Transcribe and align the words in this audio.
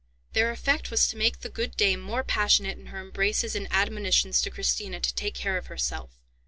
Their 0.33 0.49
effect 0.49 0.89
was 0.89 1.07
to 1.09 1.15
make 1.15 1.41
the 1.41 1.49
good 1.51 1.77
dame 1.77 1.99
more 1.99 2.23
passionate 2.23 2.79
in 2.79 2.87
her 2.87 2.99
embraces 2.99 3.55
and 3.55 3.67
admonitions 3.69 4.41
to 4.41 4.49
Christina 4.49 4.99
to 4.99 5.13
take 5.13 5.35
care 5.35 5.57
of 5.59 5.67
herself. 5.67 6.19